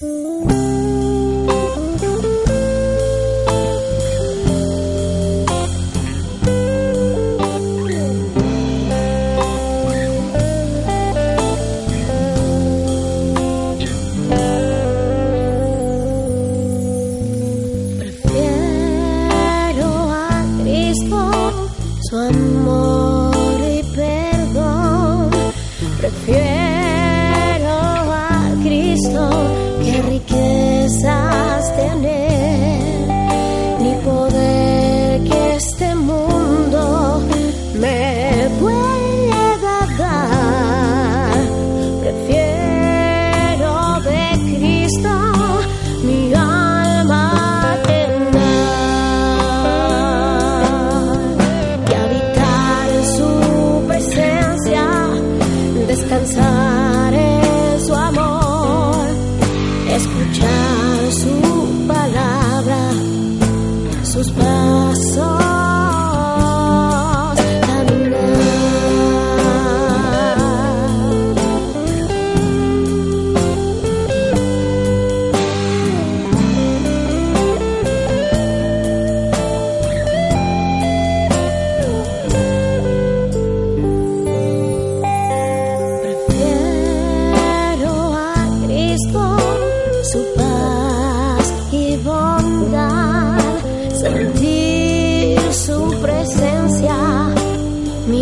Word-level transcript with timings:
Prefiero 0.00 0.49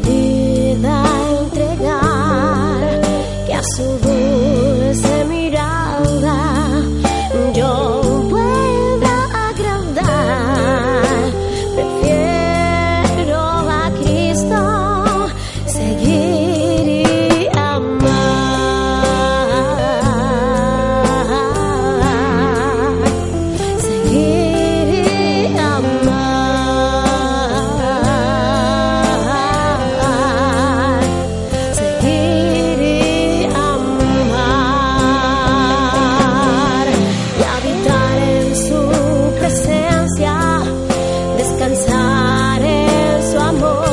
vida 0.00 1.04
entregar, 1.42 3.00
que 3.46 3.54
a 3.54 3.62
su 3.76 3.84
dulce 3.98 5.24
mirada 5.24 5.39
descansar 41.40 42.62
en 42.62 43.22
su 43.22 43.38
amor, 43.38 43.89